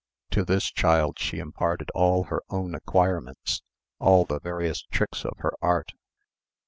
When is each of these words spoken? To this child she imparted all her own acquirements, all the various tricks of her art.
To 0.31 0.43
this 0.43 0.71
child 0.71 1.19
she 1.19 1.37
imparted 1.37 1.91
all 1.91 2.23
her 2.23 2.41
own 2.49 2.73
acquirements, 2.73 3.61
all 3.99 4.25
the 4.25 4.39
various 4.39 4.81
tricks 4.91 5.23
of 5.23 5.37
her 5.37 5.53
art. 5.61 5.91